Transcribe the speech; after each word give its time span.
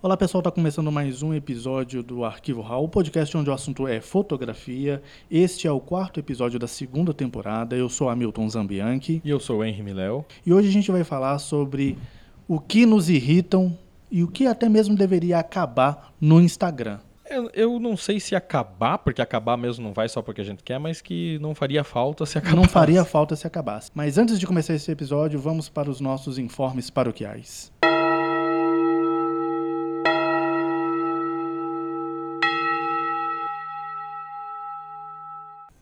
Olá 0.00 0.16
pessoal, 0.16 0.38
está 0.38 0.52
começando 0.52 0.92
mais 0.92 1.24
um 1.24 1.34
episódio 1.34 2.04
do 2.04 2.24
Arquivo 2.24 2.60
RAW, 2.60 2.84
o 2.84 2.88
podcast 2.88 3.36
onde 3.36 3.50
o 3.50 3.52
assunto 3.52 3.88
é 3.88 4.00
fotografia. 4.00 5.02
Este 5.28 5.66
é 5.66 5.72
o 5.72 5.80
quarto 5.80 6.20
episódio 6.20 6.56
da 6.56 6.68
segunda 6.68 7.12
temporada. 7.12 7.74
Eu 7.74 7.88
sou 7.88 8.08
Hamilton 8.08 8.48
Zambianchi. 8.48 9.20
E 9.24 9.28
eu 9.28 9.40
sou 9.40 9.64
Henry 9.64 9.82
Miléo. 9.82 10.24
E 10.46 10.52
hoje 10.52 10.68
a 10.68 10.72
gente 10.72 10.92
vai 10.92 11.02
falar 11.02 11.40
sobre 11.40 11.98
o 12.46 12.60
que 12.60 12.86
nos 12.86 13.10
irritam 13.10 13.76
e 14.08 14.22
o 14.22 14.28
que 14.28 14.46
até 14.46 14.68
mesmo 14.68 14.94
deveria 14.94 15.40
acabar 15.40 16.14
no 16.20 16.40
Instagram. 16.40 17.00
Eu, 17.28 17.50
eu, 17.52 17.80
não 17.80 17.96
sei 17.96 18.20
se 18.20 18.36
acabar, 18.36 18.98
porque 18.98 19.20
acabar 19.20 19.56
mesmo 19.56 19.84
não 19.84 19.92
vai 19.92 20.08
só 20.08 20.22
porque 20.22 20.40
a 20.40 20.44
gente 20.44 20.62
quer, 20.62 20.78
mas 20.78 21.00
que 21.00 21.40
não 21.40 21.56
faria 21.56 21.82
falta 21.82 22.24
se 22.24 22.38
acabasse. 22.38 22.56
Não 22.56 22.68
faria 22.68 23.04
falta 23.04 23.34
se 23.34 23.48
acabasse. 23.48 23.90
Mas 23.92 24.16
antes 24.16 24.38
de 24.38 24.46
começar 24.46 24.74
esse 24.74 24.90
episódio, 24.92 25.40
vamos 25.40 25.68
para 25.68 25.90
os 25.90 26.00
nossos 26.00 26.38
informes 26.38 26.88
paroquiais. 26.88 27.72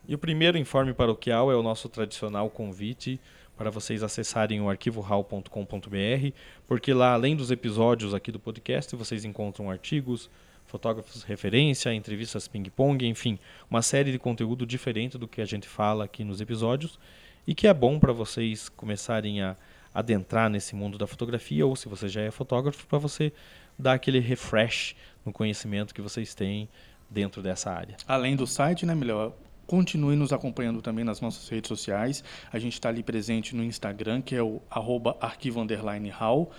E 0.09 0.15
o 0.15 0.19
primeiro 0.19 0.56
informe 0.56 0.95
paroquial 0.95 1.51
é 1.51 1.56
o 1.56 1.62
nosso 1.62 1.88
tradicional 1.88 2.48
convite 2.48 3.20
para 3.56 3.70
vocês 3.70 4.05
acessarem 4.05 4.60
o 4.60 4.70
arquivohal.com.br, 4.70 6.30
porque 6.66 6.92
lá, 6.92 7.12
além 7.15 7.34
dos 7.34 7.51
episódios 7.51 8.15
aqui 8.15 8.30
do 8.30 8.38
podcast, 8.38 8.95
vocês 8.95 9.24
encontram 9.24 9.69
artigos, 9.69 10.30
fotógrafos 10.66 11.24
referência, 11.24 11.92
entrevistas 11.92 12.46
ping-pong, 12.46 13.05
enfim, 13.06 13.38
uma 13.69 13.82
série 13.82 14.12
de 14.12 14.19
conteúdo 14.19 14.65
diferente 14.65 15.19
do 15.19 15.27
que 15.27 15.41
a 15.41 15.45
gente 15.45 15.66
fala 15.66 16.05
aqui 16.05 16.23
nos 16.23 16.41
episódios 16.41 16.98
e 17.45 17.54
que 17.54 17.66
é 17.66 17.74
bom 17.74 17.98
para 17.98 18.12
vocês 18.12 18.68
começarem 18.68 19.43
a 19.43 19.57
adentrar 19.93 20.48
nesse 20.51 20.77
mundo 20.77 20.98
da 20.98 21.07
fotografia 21.07 21.66
ou 21.66 21.74
se 21.74 21.88
você 21.88 22.09
já 22.09 22.20
é 22.20 22.30
fotógrafo, 22.30 22.87
para 22.87 22.98
você 22.98 23.32
dar 23.77 23.95
aquele 23.95 24.20
refresh 24.20 24.95
no 25.24 25.32
conhecimento 25.32 25.93
que 25.95 26.02
vocês 26.02 26.34
têm 26.34 26.68
dentro 27.09 27.43
dessa 27.43 27.73
área. 27.73 27.96
Além 28.07 28.37
do 28.37 28.46
site, 28.46 28.84
né, 28.84 28.95
melhor, 28.95 29.32
Continue 29.66 30.14
nos 30.16 30.32
acompanhando 30.32 30.80
também 30.80 31.04
nas 31.04 31.20
nossas 31.20 31.48
redes 31.48 31.68
sociais. 31.68 32.22
A 32.52 32.59
gente 32.59 32.74
está 32.74 32.88
ali 32.88 33.02
presente 33.02 33.54
no 33.56 33.64
Instagram, 33.64 34.22
que 34.22 34.34
é 34.34 34.42
o 34.42 34.60
arroba 34.70 35.16
arquivo 35.20 35.60
underline 35.60 36.09
hall, 36.10 36.52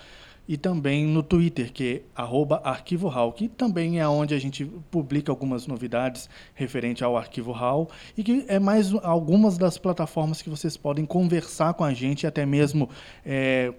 e 0.48 0.56
também 0.56 1.06
no 1.06 1.22
Twitter, 1.22 1.70
que 1.70 2.02
é 2.16 2.20
arroba 2.20 2.60
arquivo 2.64 3.08
hall, 3.08 3.32
que 3.32 3.48
também 3.48 4.00
é 4.00 4.08
onde 4.08 4.34
a 4.34 4.38
gente 4.38 4.64
publica 4.90 5.30
algumas 5.30 5.66
novidades 5.66 6.28
referente 6.54 7.04
ao 7.04 7.18
arquivo 7.18 7.52
hall 7.52 7.90
e 8.16 8.24
que 8.24 8.46
é 8.48 8.58
mais 8.58 8.94
algumas 9.02 9.58
das 9.58 9.76
plataformas 9.76 10.40
que 10.40 10.48
vocês 10.48 10.74
podem 10.74 11.04
conversar 11.04 11.74
com 11.74 11.84
a 11.84 11.92
gente, 11.92 12.26
até 12.26 12.46
mesmo 12.46 12.88
é, 13.26 13.74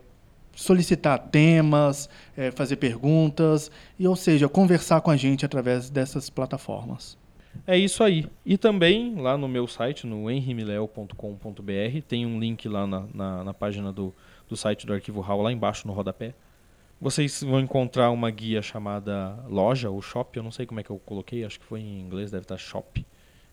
solicitar 0.55 1.17
temas, 1.17 2.07
é, 2.38 2.52
fazer 2.52 2.75
perguntas, 2.75 3.72
e 3.97 4.07
ou 4.07 4.16
seja, 4.16 4.47
conversar 4.47 5.02
com 5.02 5.09
a 5.09 5.17
gente 5.17 5.45
através 5.45 5.89
dessas 5.89 6.30
plataformas. 6.30 7.17
É 7.66 7.78
isso 7.78 8.03
aí. 8.03 8.25
E 8.45 8.58
também 8.58 9.16
lá 9.16 9.38
no 9.38 9.47
meu 9.47 9.67
site, 9.67 10.08
no 10.08 10.30
henrimileo.com.br, 10.30 12.02
tem 12.08 12.25
um 12.25 12.39
link 12.39 12.67
lá 12.67 12.88
na, 12.88 13.06
na, 13.14 13.44
na, 13.44 13.53
página 13.53 13.91
do, 13.91 14.14
do 14.47 14.58
site 14.58 14.86
do 14.86 14.94
Arquivo 14.94 15.22
RAW, 15.22 15.41
lá 15.41 15.52
embaixo 15.52 15.88
no 15.88 15.94
rodapé. 15.94 16.33
Vocês 17.02 17.44
vão 17.44 17.59
encontrar 17.59 18.11
uma 18.11 18.30
guia 18.30 18.61
chamada 18.61 19.38
Loja 19.47 19.89
ou 19.89 20.02
Shop, 20.02 20.36
eu 20.36 20.44
não 20.44 20.52
sei 20.52 20.66
como 20.66 20.80
é 20.80 20.83
que 20.83 20.89
eu 20.89 21.00
coloquei, 21.00 21.45
acho 21.45 21.59
que 21.59 21.66
foi 21.66 21.80
em 21.80 22.02
inglês, 22.02 22.31
deve 22.31 22.44
estar 22.44 22.58
Shop. 22.58 23.06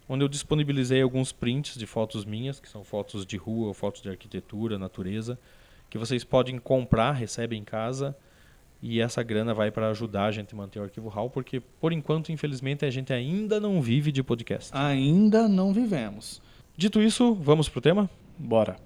Onde 0.09 0.25
eu 0.25 0.29
disponibilizei 0.29 1.03
alguns 1.03 1.33
prints 1.33 1.77
de 1.77 1.87
fotos 1.87 2.25
minhas, 2.25 2.59
que 2.59 2.69
são 2.69 2.83
fotos 2.83 3.27
de 3.27 3.37
rua, 3.37 3.75
fotos 3.75 4.03
de 4.03 4.09
arquitetura, 4.09 4.79
natureza, 4.79 5.39
que 5.89 5.99
vocês 5.99 6.25
podem 6.25 6.59
comprar, 6.59 7.13
recebem 7.13 7.61
em 7.61 7.65
casa 7.65 8.17
e 8.83 9.01
essa 9.01 9.23
grana 9.23 9.55
vai 9.55 9.71
para 9.71 9.89
ajudar 9.91 10.27
a 10.27 10.33
gente 10.33 10.55
a 10.55 10.57
manter 10.57 10.79
o 10.79 10.83
arquivo 10.83 11.09
RAW, 11.09 11.31
porque 11.31 11.61
por 11.61 11.93
enquanto, 11.93 12.31
infelizmente, 12.31 12.85
a 12.85 12.91
gente 12.91 13.13
ainda 13.13 13.59
não 13.59 13.81
vive 13.81 14.13
de 14.13 14.23
podcast. 14.23 14.71
Ainda 14.75 15.49
não 15.49 15.73
vivemos. 15.73 16.43
Dito 16.77 17.01
isso, 17.01 17.35
vamos 17.35 17.69
pro 17.69 17.81
tema? 17.81 18.09
Bora. 18.39 18.77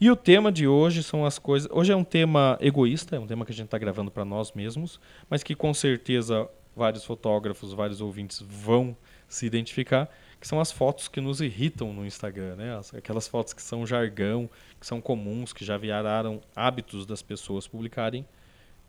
E 0.00 0.10
o 0.10 0.16
tema 0.16 0.50
de 0.50 0.66
hoje 0.66 1.02
são 1.02 1.24
as 1.24 1.38
coisas. 1.38 1.68
Hoje 1.72 1.92
é 1.92 1.96
um 1.96 2.04
tema 2.04 2.58
egoísta, 2.60 3.16
é 3.16 3.18
um 3.18 3.26
tema 3.26 3.44
que 3.44 3.52
a 3.52 3.54
gente 3.54 3.66
está 3.66 3.78
gravando 3.78 4.10
para 4.10 4.24
nós 4.24 4.52
mesmos, 4.52 5.00
mas 5.30 5.42
que 5.42 5.54
com 5.54 5.72
certeza 5.72 6.48
vários 6.74 7.04
fotógrafos, 7.04 7.72
vários 7.72 8.00
ouvintes 8.00 8.40
vão 8.40 8.96
se 9.28 9.46
identificar, 9.46 10.10
que 10.40 10.46
são 10.46 10.60
as 10.60 10.72
fotos 10.72 11.08
que 11.08 11.20
nos 11.20 11.40
irritam 11.40 11.92
no 11.92 12.04
Instagram, 12.04 12.56
né? 12.56 12.80
Aquelas 12.96 13.28
fotos 13.28 13.52
que 13.52 13.62
são 13.62 13.86
jargão, 13.86 14.50
que 14.78 14.86
são 14.86 15.00
comuns, 15.00 15.52
que 15.52 15.64
já 15.64 15.78
viraram 15.78 16.40
hábitos 16.54 17.06
das 17.06 17.22
pessoas 17.22 17.66
publicarem 17.66 18.26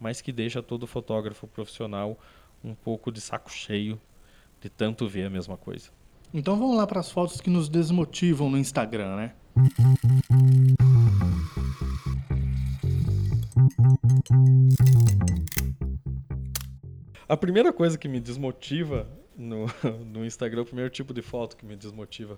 mas 0.03 0.19
que 0.19 0.33
deixa 0.33 0.61
todo 0.61 0.85
fotógrafo 0.85 1.47
profissional 1.47 2.19
um 2.61 2.75
pouco 2.75 3.09
de 3.09 3.21
saco 3.21 3.49
cheio 3.49 3.97
de 4.59 4.69
tanto 4.69 5.07
ver 5.07 5.23
a 5.23 5.29
mesma 5.29 5.55
coisa. 5.55 5.89
Então 6.33 6.59
vamos 6.59 6.75
lá 6.75 6.85
para 6.85 6.99
as 6.99 7.09
fotos 7.09 7.39
que 7.39 7.49
nos 7.49 7.69
desmotivam 7.69 8.49
no 8.49 8.57
Instagram, 8.57 9.15
né? 9.15 9.33
A 17.29 17.37
primeira 17.37 17.71
coisa 17.71 17.97
que 17.97 18.09
me 18.09 18.19
desmotiva 18.19 19.07
no, 19.37 19.67
no 20.05 20.25
Instagram, 20.25 20.63
o 20.63 20.65
primeiro 20.65 20.89
tipo 20.89 21.13
de 21.13 21.21
foto 21.21 21.55
que 21.55 21.65
me 21.65 21.77
desmotiva 21.77 22.37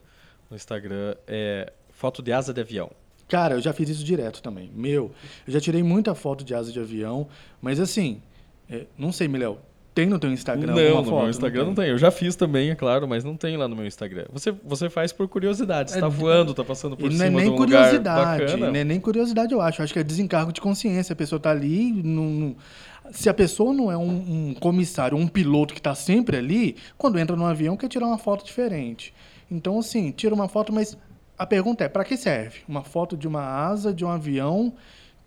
no 0.52 0.56
Instagram 0.56 1.16
é 1.26 1.74
foto 1.90 2.22
de 2.22 2.32
asa 2.32 2.54
de 2.54 2.62
avião. 2.62 2.92
Cara, 3.28 3.56
eu 3.56 3.62
já 3.62 3.74
fiz 3.74 3.90
isso 3.90 4.04
direto 4.04 4.42
também. 4.42 4.72
Meu, 4.74 5.12
eu 5.48 5.54
já 5.54 5.60
tirei 5.60 5.82
muita 5.82 6.14
foto 6.14 6.44
de 6.44 6.54
asa 6.54 6.72
de 6.72 6.80
avião, 6.80 7.28
mas 7.62 7.80
assim, 7.80 8.22
é, 8.70 8.86
não 8.98 9.12
sei, 9.12 9.28
Miléo, 9.28 9.58
tem 9.96 10.08
no 10.08 10.20
teu 10.20 10.30
Instagram 10.30 10.76
não, 10.76 10.82
alguma 10.82 11.02
no 11.02 11.10
foto? 11.10 11.22
meu 11.22 11.30
Instagram 11.30 11.66
não 11.66 11.74
tem. 11.74 11.76
não 11.76 11.84
tem. 11.84 11.92
Eu 11.92 11.98
já 11.98 12.12
fiz 12.12 12.36
também, 12.36 12.70
é 12.70 12.76
claro, 12.76 13.08
mas 13.08 13.24
não 13.24 13.38
tem 13.38 13.56
lá 13.56 13.66
no 13.66 13.78
meu 13.78 13.88
Instagram. 13.88 14.26
Você, 14.34 14.52
você 14.52 14.90
faz 14.90 15.14
por 15.14 15.26
curiosidade. 15.30 15.92
Você 15.92 16.00
é, 16.00 16.02
tá 16.02 16.10
voando, 16.10 16.54
tá 16.54 16.66
passando 16.66 16.98
por 16.98 17.10
cima 17.10 17.30
não 17.30 17.40
é 17.40 17.42
nem 17.42 17.46
de 17.46 17.52
um 17.52 17.56
curiosidade, 17.56 17.98
lugar 17.98 18.40
bacana. 18.40 18.72
Não 18.72 18.80
é 18.80 18.84
nem 18.84 19.00
curiosidade, 19.00 19.54
eu 19.54 19.62
acho. 19.62 19.80
Eu 19.80 19.86
acho 19.86 19.94
que 19.94 20.00
é 20.00 20.04
desencargo 20.04 20.52
de 20.52 20.60
consciência. 20.60 21.14
A 21.14 21.16
pessoa 21.16 21.40
tá 21.40 21.50
ali, 21.50 21.94
não, 22.04 22.26
não... 22.26 22.56
se 23.10 23.30
a 23.30 23.34
pessoa 23.34 23.74
não 23.74 23.90
é 23.90 23.96
um, 23.96 24.50
um 24.50 24.54
comissário, 24.54 25.18
um 25.18 25.30
piloto 25.30 25.74
que 25.74 25.82
tá 25.82 25.96
sempre 25.96 26.36
ali, 26.36 26.76
quando 26.98 27.18
entra 27.18 27.38
no 27.38 27.46
avião 27.46 27.78
quer 27.78 27.88
tirar 27.88 28.08
uma 28.08 28.18
foto 28.18 28.46
diferente. 28.46 29.14
Então, 29.50 29.80
assim, 29.80 30.12
tira 30.12 30.36
uma 30.36 30.50
foto, 30.50 30.74
mas 30.74 30.98
a 31.38 31.46
pergunta 31.46 31.84
é: 31.84 31.90
para 31.90 32.04
que 32.04 32.18
serve 32.18 32.60
uma 32.68 32.84
foto 32.84 33.16
de 33.18 33.28
uma 33.28 33.42
asa 33.42 33.94
de 33.94 34.06
um 34.06 34.10
avião 34.10 34.74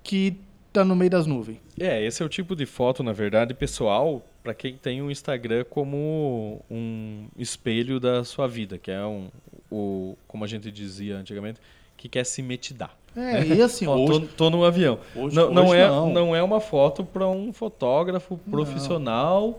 que 0.03 0.37
está 0.69 0.85
no 0.85 0.95
meio 0.97 1.11
das 1.11 1.27
nuvens? 1.27 1.59
É, 1.79 2.05
esse 2.05 2.23
é 2.23 2.27
o 2.27 2.29
tipo 2.29 2.55
de 2.55 2.67
foto, 2.67 3.03
na 3.03 3.13
verdade, 3.13 3.55
pessoal, 3.55 4.23
para 4.43 4.55
quem 4.55 4.77
tem 4.77 5.03
um 5.03 5.11
Instagram 5.11 5.65
como 5.69 6.63
um 6.71 7.27
espelho 7.37 7.99
da 7.99 8.25
sua 8.25 8.47
vida, 8.47 8.79
que 8.79 8.91
é 8.91 9.05
um, 9.05 9.29
o, 9.71 10.17
como 10.27 10.45
a 10.45 10.47
gente 10.47 10.71
dizia 10.71 11.17
antigamente, 11.17 11.61
que 11.97 12.09
quer 12.09 12.25
se 12.25 12.43
metidar. 12.43 12.97
É, 13.17 13.45
e 13.45 13.63
assim, 13.63 13.87
Ó, 13.87 13.97
hoje... 13.97 14.21
tô, 14.21 14.27
tô, 14.37 14.51
no 14.51 14.65
avião. 14.65 15.01
Hoje, 15.17 15.35
não, 15.35 15.51
não, 15.51 15.67
hoje 15.69 15.81
é, 15.81 15.89
não. 15.89 16.13
não 16.13 16.37
é 16.37 16.43
uma 16.43 16.61
foto 16.61 17.05
para 17.05 17.27
um 17.27 17.53
fotógrafo 17.53 18.39
profissional 18.39 19.49
não. 19.49 19.57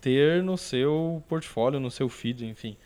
ter 0.00 0.42
no 0.42 0.56
seu 0.56 1.22
portfólio, 1.28 1.80
no 1.80 1.90
seu 1.90 2.08
feed, 2.08 2.46
enfim. 2.46 2.76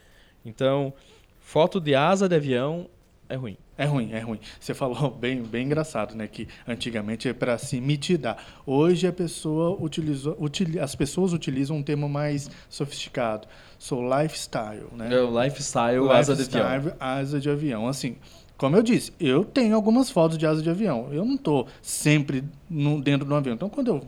Então, 0.45 0.93
foto 1.41 1.81
de 1.81 1.95
asa 1.95 2.29
de 2.29 2.37
avião 2.37 2.89
é 3.29 3.37
ruim. 3.37 3.57
É 3.77 3.85
ruim, 3.85 4.12
é 4.12 4.21
ruim. 4.21 4.39
Você 4.61 4.75
falou 4.75 5.11
bem, 5.19 5.43
bem 5.43 5.67
engraçado, 5.67 6.15
né? 6.15 6.27
Que 6.27 6.47
antigamente 6.67 7.29
é 7.29 7.33
para 7.33 7.59
se 7.59 7.81
mitidar. 7.81 8.37
Hoje 8.67 9.07
a 9.07 9.12
pessoa 9.12 9.77
utilizou, 9.81 10.37
util, 10.39 10.83
as 10.83 10.95
pessoas 10.95 11.33
utilizam 11.33 11.77
um 11.77 11.83
termo 11.83 12.09
mais 12.09 12.51
sofisticado. 12.69 13.49
Sou 13.79 14.03
lifestyle, 14.03 14.87
né? 14.93 15.12
É 15.12 15.21
o 15.21 15.43
lifestyle, 15.43 16.03
lifestyle 16.03 16.12
asa 16.19 16.37
de 16.37 16.59
avião. 16.61 16.97
Asa 17.01 17.41
de 17.41 17.51
avião. 17.51 17.89
Assim, 17.89 18.17
como 18.57 18.77
eu 18.77 18.83
disse, 18.83 19.12
eu 19.19 19.45
tenho 19.45 19.75
algumas 19.75 20.11
fotos 20.11 20.39
de 20.39 20.47
asa 20.47 20.62
de 20.62 20.71
avião. 20.71 21.09
Eu 21.12 21.25
não 21.25 21.35
estou 21.35 21.67
sempre 21.83 22.45
no, 22.71 23.01
dentro 23.01 23.27
do 23.27 23.35
avião. 23.35 23.55
Então, 23.55 23.69
quando 23.69 23.89
eu 23.89 24.06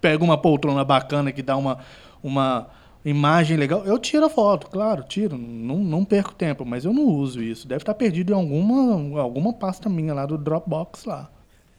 pego 0.00 0.24
uma 0.24 0.36
poltrona 0.36 0.84
bacana 0.84 1.32
que 1.32 1.42
dá 1.42 1.56
uma, 1.56 1.78
uma 2.22 2.68
imagem 3.08 3.56
legal, 3.56 3.84
eu 3.84 3.98
tiro 3.98 4.26
a 4.26 4.30
foto, 4.30 4.68
claro, 4.68 5.02
tiro, 5.02 5.36
não, 5.36 5.78
não 5.78 6.04
perco 6.04 6.34
tempo, 6.34 6.64
mas 6.64 6.84
eu 6.84 6.92
não 6.92 7.04
uso 7.04 7.42
isso. 7.42 7.66
Deve 7.66 7.82
estar 7.82 7.94
perdido 7.94 8.32
em 8.32 8.36
alguma, 8.36 9.20
alguma 9.20 9.52
pasta 9.52 9.88
minha 9.88 10.14
lá 10.14 10.26
do 10.26 10.36
Dropbox 10.36 11.04
lá. 11.04 11.30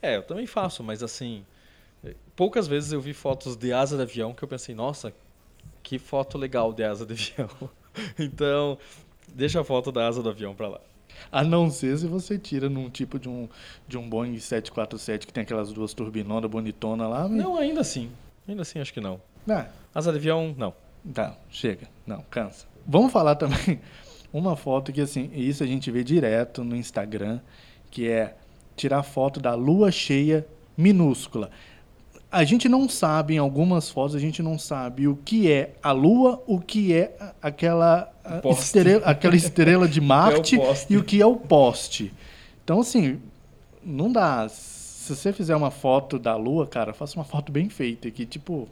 É, 0.02 0.18
eu 0.18 0.24
também 0.24 0.46
faço, 0.46 0.84
mas 0.84 1.04
assim, 1.04 1.44
poucas 2.36 2.68
vezes 2.68 2.92
eu 2.92 3.02
vi 3.02 3.14
fotos 3.14 3.56
de 3.56 3.74
asa 3.74 3.98
de 3.98 4.04
avião 4.04 4.34
que 4.34 4.44
eu 4.44 4.48
pensei, 4.48 4.74
nossa, 4.74 5.14
que 5.84 6.00
foto 6.00 6.38
legal 6.38 6.72
de 6.72 6.84
asa 6.84 7.06
de 7.06 7.14
avião. 7.14 7.70
então, 8.18 8.78
deixa 9.34 9.60
a 9.60 9.64
foto 9.64 9.92
da 9.92 10.08
asa 10.08 10.24
do 10.24 10.30
avião 10.30 10.56
para 10.56 10.70
lá. 10.70 10.82
A 11.32 11.44
não 11.44 11.70
ser 11.70 11.98
se 11.98 12.08
você 12.08 12.38
tira 12.38 12.70
num 12.70 12.90
tipo 12.90 13.20
de 13.20 13.28
um, 13.28 13.50
de 13.88 13.98
um 13.98 14.10
Boeing 14.10 14.40
747 14.40 15.28
que 15.28 15.34
tem 15.34 15.44
aquelas 15.44 15.74
duas 15.74 15.94
turbinonas 15.94 16.50
bonitonas 16.50 17.10
lá. 17.10 17.28
Mas... 17.28 17.32
Não, 17.32 17.58
ainda 17.58 17.82
assim. 17.82 18.10
Ainda 18.48 18.62
assim, 18.62 18.80
acho 18.80 18.94
que 18.94 19.02
não. 19.02 19.20
É. 19.48 19.66
Asa 19.94 20.12
de 20.12 20.18
avião, 20.18 20.56
não. 20.58 20.74
Tá, 21.14 21.36
chega. 21.50 21.88
Não, 22.06 22.24
cansa. 22.30 22.66
Vamos 22.86 23.12
falar 23.12 23.36
também 23.36 23.80
uma 24.32 24.56
foto 24.56 24.92
que, 24.92 25.02
assim, 25.02 25.30
isso 25.34 25.64
a 25.64 25.68
gente 25.68 25.90
vê 25.92 26.04
direto 26.04 26.64
no 26.64 26.76
Instagram, 26.76 27.40
que 27.90 28.08
é 28.08 28.36
tirar 28.76 29.04
foto 29.04 29.40
da 29.40 29.56
lua 29.56 29.92
cheia 29.92 30.48
minúscula. 30.78 31.52
a 32.32 32.44
gente 32.44 32.70
não 32.70 32.88
sabe, 32.88 33.34
em 33.36 33.38
algumas 33.38 33.90
fotos, 33.90 34.16
a 34.16 34.20
gente 34.20 34.42
não 34.42 34.58
sabe 34.58 35.08
o 35.08 35.16
que 35.18 35.52
é 35.52 35.74
a 35.82 35.92
Lua, 35.92 36.42
o 36.48 36.60
que 36.60 36.94
é 36.94 37.16
aquela, 37.42 38.10
estrela, 38.52 39.06
aquela 39.06 39.36
estrela 39.36 39.88
de 39.88 40.00
Marte 40.02 40.56
o 40.56 40.64
e 40.90 40.96
o 40.96 41.04
que 41.04 41.22
é 41.22 41.26
o 41.26 41.36
poste. 41.36 42.14
Então, 42.64 42.80
assim, 42.80 43.20
não 43.84 44.12
dá. 44.12 44.48
Se 44.48 45.16
você 45.16 45.34
fizer 45.34 45.56
uma 45.56 45.72
foto 45.72 46.20
da 46.20 46.36
Lua, 46.36 46.68
cara, 46.68 46.94
faça 46.94 47.16
uma 47.16 47.26
foto 47.26 47.52
bem 47.52 47.68
feita, 47.68 48.12
que 48.12 48.26
tipo, 48.26 48.70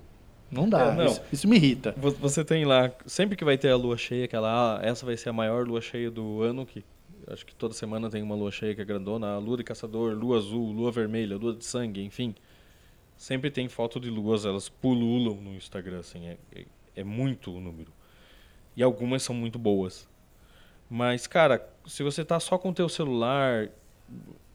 não 0.51 0.69
dá. 0.69 0.91
É, 0.91 0.95
não. 0.95 1.05
Isso, 1.05 1.21
isso 1.33 1.47
me 1.47 1.55
irrita. 1.57 1.94
Vo- 1.97 2.11
Você 2.11 2.44
tem 2.45 2.65
lá, 2.65 2.91
sempre 3.05 3.35
que 3.35 3.44
vai 3.45 3.57
ter 3.57 3.69
a 3.69 3.75
lua 3.75 3.97
cheia, 3.97 4.25
aquela, 4.25 4.77
ah, 4.77 4.85
essa 4.85 5.05
vai 5.05 5.15
ser 5.17 5.29
a 5.29 5.33
maior 5.33 5.67
lua 5.67 5.81
cheia 5.81 6.09
do 6.11 6.41
ano, 6.41 6.65
que 6.65 6.83
acho 7.29 7.45
que 7.45 7.53
toda 7.53 7.73
semana 7.73 8.09
tem 8.09 8.21
uma 8.23 8.35
lua 8.35 8.51
cheia 8.51 8.73
que 8.73 8.81
é 8.81 8.85
grandona, 8.85 9.35
a 9.35 9.38
lua 9.38 9.57
de 9.57 9.63
caçador, 9.63 10.13
lua 10.13 10.38
azul, 10.38 10.71
lua 10.71 10.91
vermelha, 10.91 11.35
lua 11.38 11.53
de 11.53 11.65
sangue, 11.65 12.03
enfim. 12.03 12.33
Sempre 13.17 13.49
tem 13.49 13.67
foto 13.67 13.99
de 13.99 14.09
luas, 14.09 14.45
elas 14.45 14.69
pululam 14.69 15.35
no 15.35 15.55
Instagram, 15.55 15.99
assim, 15.99 16.27
é, 16.27 16.38
é, 16.55 16.65
é 16.97 17.03
muito 17.03 17.51
o 17.51 17.59
número. 17.59 17.91
E 18.75 18.83
algumas 18.83 19.23
são 19.23 19.33
muito 19.35 19.57
boas. 19.57 20.07
Mas, 20.89 21.25
cara, 21.27 21.67
se 21.85 22.03
você 22.03 22.23
tá 22.23 22.39
só 22.39 22.57
com 22.57 22.69
o 22.69 22.73
teu 22.73 22.88
celular, 22.88 23.69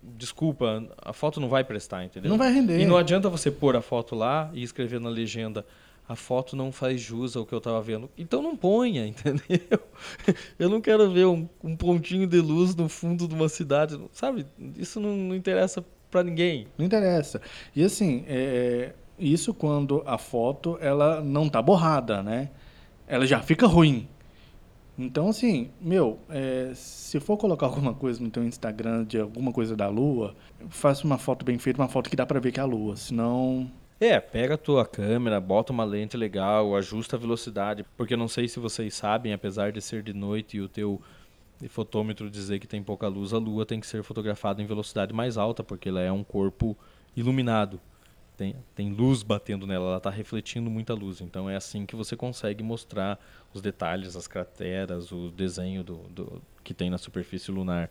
desculpa, 0.02 0.84
a 0.99 1.12
foto 1.12 1.40
não 1.40 1.49
vai 1.49 1.64
prestar, 1.64 2.04
entendeu? 2.04 2.31
Não 2.31 2.38
vai 2.38 2.52
render. 2.52 2.81
E 2.81 2.87
não 2.87 2.96
adianta 2.96 3.28
você 3.28 3.50
pôr 3.50 3.76
a 3.76 3.82
foto 3.82 4.14
lá 4.14 4.50
e 4.52 4.62
escrever 4.62 5.00
na 5.00 5.08
legenda 5.08 5.64
a 6.08 6.16
foto 6.16 6.56
não 6.56 6.72
faz 6.72 7.00
jus 7.00 7.37
ao 7.37 7.46
que 7.46 7.54
eu 7.54 7.60
tava 7.60 7.81
vendo. 7.81 8.10
Então 8.19 8.43
não 8.43 8.56
ponha, 8.56 9.06
entendeu? 9.08 9.81
Eu 10.58 10.69
não 10.69 10.81
quero 10.81 11.10
ver 11.10 11.26
um, 11.26 11.49
um 11.62 11.76
pontinho 11.76 12.26
de 12.26 12.40
luz 12.40 12.75
no 12.75 12.88
fundo 12.88 13.26
de 13.26 13.34
uma 13.34 13.49
cidade, 13.49 13.99
sabe? 14.12 14.46
Isso 14.76 15.00
não, 15.00 15.16
não 15.16 15.34
interessa 15.34 15.84
pra 16.10 16.22
ninguém. 16.22 16.66
Não 16.76 16.84
interessa. 16.84 17.40
E 17.75 17.82
assim, 17.82 18.25
é, 18.26 18.93
isso 19.19 19.54
quando 19.54 20.02
a 20.04 20.19
foto 20.19 20.76
ela 20.81 21.20
não 21.20 21.49
tá 21.49 21.62
borrada, 21.62 22.22
né? 22.22 22.50
Ela 23.06 23.26
já 23.26 23.40
fica 23.40 23.66
ruim. 23.66 24.08
Então, 24.98 25.28
assim, 25.28 25.70
meu, 25.80 26.18
é, 26.28 26.72
se 26.74 27.18
for 27.18 27.36
colocar 27.36 27.66
alguma 27.66 27.94
coisa 27.94 28.22
no 28.22 28.30
teu 28.30 28.44
Instagram 28.44 29.04
de 29.04 29.18
alguma 29.18 29.52
coisa 29.52 29.74
da 29.76 29.88
Lua, 29.88 30.34
faça 30.68 31.04
uma 31.06 31.18
foto 31.18 31.44
bem 31.44 31.58
feita, 31.58 31.80
uma 31.80 31.88
foto 31.88 32.10
que 32.10 32.16
dá 32.16 32.26
pra 32.26 32.40
ver 32.40 32.52
que 32.52 32.60
é 32.60 32.62
a 32.62 32.66
Lua. 32.66 32.96
Senão, 32.96 33.70
É, 34.00 34.18
pega 34.20 34.54
a 34.54 34.58
tua 34.58 34.84
câmera, 34.84 35.40
bota 35.40 35.72
uma 35.72 35.84
lente 35.84 36.16
legal, 36.16 36.74
ajusta 36.76 37.16
a 37.16 37.18
velocidade, 37.18 37.84
porque 37.96 38.14
eu 38.14 38.18
não 38.18 38.28
sei 38.28 38.48
se 38.48 38.58
vocês 38.58 38.94
sabem, 38.94 39.32
apesar 39.32 39.72
de 39.72 39.80
ser 39.80 40.02
de 40.02 40.12
noite 40.12 40.56
e 40.56 40.60
o 40.60 40.68
teu 40.68 41.00
fotômetro 41.68 42.28
dizer 42.28 42.58
que 42.58 42.66
tem 42.66 42.82
pouca 42.82 43.06
luz, 43.06 43.32
a 43.32 43.38
lua 43.38 43.64
tem 43.64 43.78
que 43.78 43.86
ser 43.86 44.02
fotografada 44.02 44.60
em 44.60 44.66
velocidade 44.66 45.12
mais 45.14 45.38
alta, 45.38 45.62
porque 45.62 45.88
ela 45.88 46.00
é 46.00 46.10
um 46.10 46.24
corpo 46.24 46.76
iluminado. 47.16 47.80
Tem, 48.42 48.56
tem 48.74 48.90
luz 48.92 49.22
batendo 49.22 49.68
nela, 49.68 49.86
ela 49.86 49.96
está 49.98 50.10
refletindo 50.10 50.68
muita 50.68 50.92
luz. 50.94 51.20
Então 51.20 51.48
é 51.48 51.54
assim 51.54 51.86
que 51.86 51.94
você 51.94 52.16
consegue 52.16 52.60
mostrar 52.60 53.16
os 53.54 53.62
detalhes, 53.62 54.16
as 54.16 54.26
crateras, 54.26 55.12
o 55.12 55.30
desenho 55.30 55.84
do, 55.84 55.98
do 56.10 56.42
que 56.64 56.74
tem 56.74 56.90
na 56.90 56.98
superfície 56.98 57.52
lunar. 57.52 57.88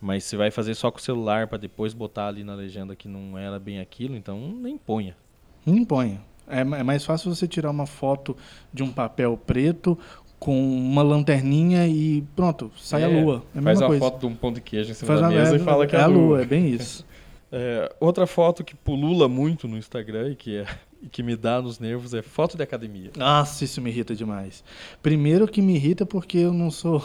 Mas 0.00 0.24
se 0.24 0.36
vai 0.36 0.50
fazer 0.50 0.74
só 0.74 0.90
com 0.90 0.98
o 0.98 1.00
celular 1.00 1.46
para 1.46 1.56
depois 1.58 1.94
botar 1.94 2.26
ali 2.26 2.42
na 2.42 2.54
legenda 2.56 2.96
que 2.96 3.06
não 3.06 3.38
era 3.38 3.60
bem 3.60 3.78
aquilo, 3.78 4.16
então 4.16 4.40
nem 4.60 4.76
ponha. 4.76 5.16
não 5.64 5.84
ponha. 5.84 6.20
É, 6.48 6.62
é 6.62 6.82
mais 6.82 7.04
fácil 7.04 7.32
você 7.32 7.46
tirar 7.46 7.70
uma 7.70 7.86
foto 7.86 8.36
de 8.74 8.82
um 8.82 8.90
papel 8.90 9.36
preto 9.36 9.96
com 10.40 10.60
uma 10.60 11.02
lanterninha 11.04 11.86
e 11.86 12.22
pronto, 12.34 12.72
sai 12.76 13.04
a 13.04 13.06
Lua. 13.08 13.44
É 13.54 13.60
a 13.60 13.62
faz 13.62 13.78
mesma 13.78 13.82
uma 13.82 13.86
coisa. 13.90 14.04
foto 14.04 14.18
de 14.18 14.26
um 14.26 14.34
pão 14.34 14.52
de 14.52 14.60
queijo 14.60 14.90
em 14.90 14.94
cima 14.94 15.06
Faz 15.06 15.20
da 15.20 15.28
uma- 15.28 15.38
mesa 15.38 15.54
é, 15.54 15.56
e 15.56 15.62
fala 15.62 15.86
que 15.86 15.94
é 15.94 16.00
é 16.00 16.02
a 16.02 16.06
Lua, 16.06 16.42
é 16.42 16.44
bem 16.44 16.66
isso. 16.68 17.06
É, 17.52 17.94
outra 18.00 18.26
foto 18.26 18.64
que 18.64 18.74
pulula 18.74 19.28
muito 19.28 19.68
no 19.68 19.76
Instagram 19.76 20.30
e 20.30 20.34
que, 20.34 20.56
é, 20.56 20.66
e 21.02 21.08
que 21.08 21.22
me 21.22 21.36
dá 21.36 21.60
nos 21.60 21.78
nervos 21.78 22.14
é 22.14 22.22
foto 22.22 22.56
de 22.56 22.62
academia. 22.62 23.10
Nossa, 23.14 23.62
isso 23.64 23.80
me 23.82 23.90
irrita 23.90 24.14
demais. 24.14 24.64
Primeiro 25.02 25.46
que 25.46 25.60
me 25.60 25.74
irrita 25.74 26.06
porque 26.06 26.38
eu 26.38 26.54
não 26.54 26.70
sou 26.70 27.04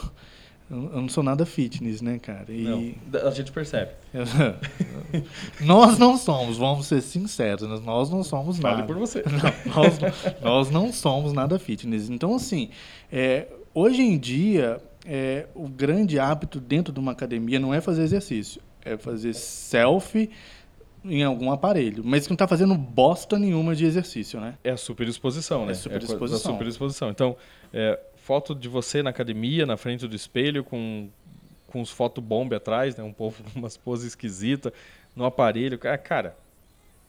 eu 0.69 1.01
não 1.01 1.07
sou 1.07 1.23
nada 1.23 1.45
fitness, 1.45 2.01
né, 2.01 2.19
cara? 2.19 2.51
E 2.51 2.63
Não, 2.63 3.25
a 3.25 3.31
gente 3.31 3.53
percebe. 3.53 3.91
nós 5.61 5.97
não 5.97 6.17
somos, 6.17 6.57
vamos 6.57 6.88
ser 6.88 7.01
sinceros, 7.01 7.67
né? 7.69 7.79
nós 7.85 8.09
não 8.09 8.21
somos 8.21 8.59
Fale 8.59 8.81
nada. 8.81 8.88
por 8.88 8.97
você. 8.97 9.23
Não, 9.31 9.73
nós, 9.73 9.99
nós 10.41 10.69
não 10.69 10.91
somos 10.91 11.31
nada 11.31 11.57
fitness. 11.57 12.09
Então, 12.09 12.35
assim, 12.35 12.69
é, 13.09 13.47
hoje 13.73 14.01
em 14.01 14.17
dia, 14.17 14.81
é, 15.05 15.47
o 15.55 15.69
grande 15.69 16.19
hábito 16.19 16.59
dentro 16.59 16.91
de 16.94 16.99
uma 16.99 17.13
academia 17.13 17.59
não 17.59 17.73
é 17.73 17.79
fazer 17.79 18.03
exercício, 18.03 18.61
é 18.94 18.98
fazer 18.98 19.34
selfie 19.34 20.30
em 21.04 21.24
algum 21.24 21.51
aparelho, 21.51 22.04
mas 22.04 22.24
que 22.24 22.31
não 22.31 22.36
está 22.36 22.48
fazendo 22.48 22.75
bosta 22.75 23.39
nenhuma 23.39 23.75
de 23.75 23.86
exercício, 23.86 24.39
né? 24.39 24.57
É 24.63 24.72
a 24.72 24.78
superexposição, 24.78 25.66
né? 25.66 25.72
É 25.72 25.75
superexposição. 25.75 26.51
a 26.51 26.54
superexposição. 26.54 27.10
Então, 27.10 27.38
é, 27.74 28.00
foto 28.18 28.54
de 28.54 28.68
você 28.68 29.01
na 29.01 29.10
academia, 29.10 29.66
na 29.66 29.78
frente 29.78 30.07
do 30.07 30.16
espelho, 30.16 30.63
com, 30.63 31.10
com 31.68 31.81
os 31.81 31.89
fotobomb 31.89 32.54
atrás, 32.54 32.95
né? 32.95 33.04
Um 33.04 33.13
povo 33.13 33.42
com 33.44 33.60
umas 33.60 33.78
poses 33.78 34.07
esquisitas, 34.07 34.74
no 35.16 35.24
aparelho. 35.24 35.78
Cara, 35.78 35.98
Cara, 35.98 36.38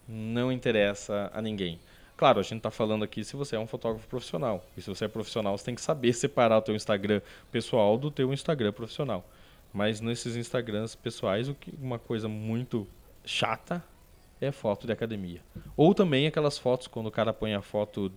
não 0.09 0.53
interessa 0.53 1.31
a 1.35 1.43
ninguém. 1.43 1.79
Claro, 2.17 2.41
a 2.41 2.43
gente 2.43 2.57
está 2.57 2.71
falando 2.71 3.05
aqui 3.05 3.23
se 3.23 3.37
você 3.37 3.55
é 3.57 3.59
um 3.59 3.67
fotógrafo 3.67 4.09
profissional. 4.09 4.65
E 4.77 4.83
se 4.83 4.89
você 4.89 5.05
é 5.05 5.09
profissional, 5.09 5.57
você 5.57 5.65
tem 5.65 5.75
que 5.75 5.81
saber 5.81 6.13
separar 6.15 6.59
o 6.59 6.63
teu 6.63 6.75
Instagram 6.75 7.21
pessoal 7.51 7.97
do 7.97 8.11
teu 8.11 8.33
Instagram 8.33 8.73
profissional. 8.73 9.25
Mas 9.73 10.00
nesses 10.00 10.35
Instagrams 10.37 10.94
pessoais, 10.94 11.49
o 11.49 11.55
que, 11.55 11.73
uma 11.81 11.99
coisa 11.99 12.29
muito 12.29 12.87
chata 13.25 13.82
é 14.41 14.50
foto 14.50 14.87
de 14.87 14.93
academia. 14.93 15.41
Ou 15.76 15.94
também 15.94 16.26
aquelas 16.26 16.56
fotos 16.59 16.87
quando 16.87 17.06
o 17.06 17.11
cara 17.11 17.32
põe 17.32 17.55
a 17.55 17.61
foto 17.62 18.11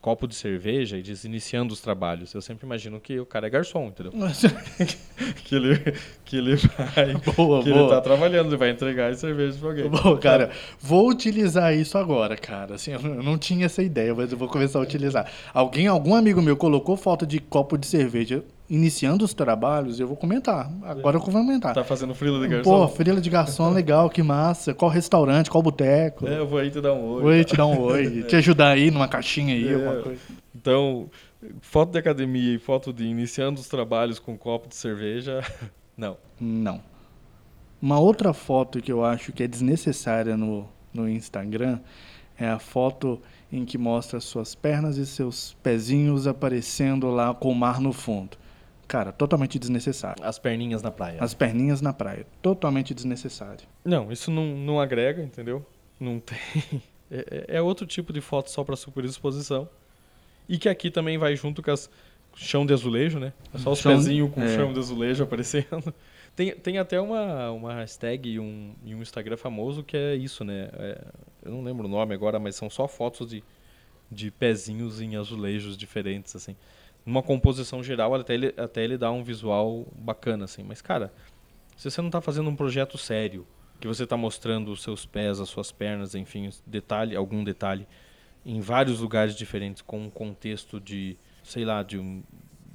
copo 0.00 0.28
de 0.28 0.36
cerveja 0.36 0.96
e 0.96 1.02
diz 1.02 1.24
iniciando 1.24 1.74
os 1.74 1.80
trabalhos. 1.80 2.32
Eu 2.32 2.40
sempre 2.40 2.64
imagino 2.64 3.00
que 3.00 3.18
o 3.18 3.26
cara 3.26 3.48
é 3.48 3.50
garçom, 3.50 3.86
entendeu? 3.88 4.12
que 5.44 5.54
ele 5.56 5.78
que 6.24 6.36
ele 6.36 6.54
vai 6.56 7.14
boa, 7.34 7.60
que 7.62 7.70
boa. 7.70 7.80
ele 7.82 7.88
tá 7.88 8.00
trabalhando, 8.00 8.48
ele 8.50 8.56
vai 8.56 8.70
entregar 8.70 9.10
as 9.10 9.18
cervejas 9.18 9.56
pra 9.56 9.70
alguém. 9.70 9.88
Bom, 9.88 10.16
cara, 10.18 10.52
vou 10.80 11.08
utilizar 11.08 11.74
isso 11.74 11.98
agora, 11.98 12.36
cara. 12.36 12.76
Assim, 12.76 12.92
eu 12.92 13.00
não- 13.02 13.14
eu 13.16 13.22
não 13.22 13.36
tinha 13.36 13.66
essa 13.66 13.82
ideia, 13.82 14.14
mas 14.14 14.30
eu 14.30 14.38
vou 14.38 14.46
começar 14.48 14.78
a 14.78 14.82
utilizar. 14.82 15.28
Alguém, 15.52 15.88
algum 15.88 16.14
amigo 16.14 16.40
meu 16.40 16.56
colocou 16.56 16.96
foto 16.96 17.26
de 17.26 17.40
copo 17.40 17.76
de 17.76 17.86
cerveja 17.86 18.44
iniciando 18.68 19.24
os 19.24 19.32
trabalhos, 19.32 20.00
eu 20.00 20.06
vou 20.06 20.16
comentar. 20.16 20.70
Agora 20.82 21.16
eu 21.16 21.20
vou 21.20 21.30
comentar. 21.32 21.74
Tá 21.74 21.84
fazendo 21.84 22.14
frila 22.14 22.38
de 22.40 22.62
Pô, 22.62 22.80
garçom? 22.80 22.88
frila 22.88 23.20
de 23.20 23.30
garçom, 23.30 23.70
legal, 23.70 24.10
que 24.10 24.22
massa. 24.22 24.74
Qual 24.74 24.90
restaurante, 24.90 25.50
qual 25.50 25.62
boteco? 25.62 26.26
É, 26.26 26.38
eu 26.38 26.46
vou 26.46 26.58
aí 26.58 26.70
te 26.70 26.80
dar 26.80 26.92
um 26.92 27.04
oi. 27.14 27.22
Oi, 27.24 27.44
te 27.44 27.56
dar 27.56 27.66
um 27.66 27.80
oi. 27.80 28.22
Te 28.28 28.36
ajudar 28.36 28.70
aí 28.70 28.90
numa 28.90 29.06
caixinha 29.08 29.54
aí, 29.54 29.68
É. 29.68 29.74
alguma 29.74 30.02
coisa. 30.02 30.20
Então, 30.54 31.08
foto 31.60 31.92
de 31.92 31.98
academia 31.98 32.54
e 32.54 32.58
foto 32.58 32.92
de 32.92 33.04
iniciando 33.04 33.60
os 33.60 33.68
trabalhos 33.68 34.18
com 34.18 34.36
copo 34.36 34.68
de 34.68 34.74
cerveja, 34.74 35.40
não. 35.96 36.16
Não. 36.40 36.80
Uma 37.80 38.00
outra 38.00 38.32
foto 38.32 38.80
que 38.80 38.90
eu 38.90 39.04
acho 39.04 39.32
que 39.32 39.42
é 39.42 39.46
desnecessária 39.46 40.36
no, 40.36 40.66
no 40.92 41.08
Instagram 41.08 41.78
é 42.38 42.48
a 42.48 42.58
foto 42.58 43.20
em 43.52 43.64
que 43.64 43.78
mostra 43.78 44.18
suas 44.18 44.54
pernas 44.54 44.96
e 44.96 45.06
seus 45.06 45.56
pezinhos 45.62 46.26
aparecendo 46.26 47.08
lá 47.10 47.32
com 47.32 47.50
o 47.50 47.54
mar 47.54 47.80
no 47.80 47.92
fundo. 47.92 48.36
Cara, 48.88 49.10
totalmente 49.12 49.58
desnecessário. 49.58 50.22
As 50.24 50.38
perninhas 50.38 50.82
na 50.82 50.90
praia. 50.90 51.18
As 51.20 51.34
perninhas 51.34 51.80
na 51.80 51.92
praia, 51.92 52.26
totalmente 52.40 52.94
desnecessário. 52.94 53.66
Não, 53.84 54.12
isso 54.12 54.30
não, 54.30 54.44
não 54.56 54.80
agrega, 54.80 55.22
entendeu? 55.22 55.64
Não 55.98 56.20
tem. 56.20 56.38
É, 57.10 57.44
é- 57.48 57.56
é 57.58 57.62
outro 57.62 57.86
tipo 57.86 58.12
de 58.12 58.20
foto 58.20 58.50
só 58.50 58.64
para 58.64 58.74
superexposição. 58.76 59.68
E 60.48 60.58
que 60.58 60.68
aqui 60.68 60.90
também 60.90 61.18
vai 61.18 61.34
junto 61.36 61.62
com 61.62 61.70
as 61.70 61.88
chão 62.36 62.66
de 62.66 62.72
azulejo, 62.72 63.18
né? 63.18 63.32
É 63.54 63.58
só 63.58 63.72
os 63.72 63.78
Chão- 63.78 63.92
pezinhos 63.96 64.30
com 64.32 64.42
é. 64.42 64.54
chão 64.54 64.72
de 64.72 64.78
azulejo 64.78 65.24
aparecendo. 65.24 65.92
Tem, 66.36 66.52
tem 66.54 66.78
até 66.78 67.00
uma, 67.00 67.50
uma 67.50 67.72
hashtag 67.74 68.28
e 68.28 68.38
um, 68.38 68.74
e 68.84 68.94
um 68.94 69.00
Instagram 69.00 69.36
famoso 69.38 69.82
que 69.82 69.96
é 69.96 70.14
isso, 70.14 70.44
né? 70.44 70.68
É, 70.74 71.04
eu 71.44 71.52
não 71.52 71.62
lembro 71.64 71.86
o 71.86 71.88
nome 71.88 72.12
agora, 72.14 72.38
mas 72.38 72.54
são 72.56 72.68
só 72.68 72.86
fotos 72.86 73.30
de, 73.30 73.42
de 74.12 74.30
pezinhos 74.30 75.00
em 75.00 75.16
azulejos 75.16 75.76
diferentes, 75.78 76.36
assim. 76.36 76.54
Numa 77.06 77.22
composição 77.22 77.84
geral, 77.84 78.12
até 78.16 78.34
ele, 78.34 78.52
até 78.56 78.82
ele 78.82 78.98
dá 78.98 79.12
um 79.12 79.22
visual 79.22 79.86
bacana, 79.96 80.44
assim. 80.44 80.64
Mas, 80.64 80.82
cara, 80.82 81.12
se 81.76 81.88
você 81.88 82.00
não 82.00 82.08
está 82.08 82.20
fazendo 82.20 82.50
um 82.50 82.56
projeto 82.56 82.98
sério, 82.98 83.46
que 83.78 83.86
você 83.86 84.04
está 84.04 84.16
mostrando 84.16 84.72
os 84.72 84.82
seus 84.82 85.06
pés, 85.06 85.38
as 85.38 85.48
suas 85.48 85.70
pernas, 85.70 86.16
enfim, 86.16 86.50
detalhe, 86.66 87.14
algum 87.14 87.44
detalhe, 87.44 87.86
em 88.44 88.60
vários 88.60 89.00
lugares 89.00 89.36
diferentes, 89.36 89.82
com 89.82 90.04
um 90.04 90.10
contexto 90.10 90.80
de, 90.80 91.16
sei 91.44 91.64
lá, 91.64 91.82
de, 91.82 91.98
um, 91.98 92.22